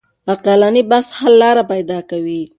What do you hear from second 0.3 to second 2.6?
عقلاني بحث حل لاره پيدا کوي.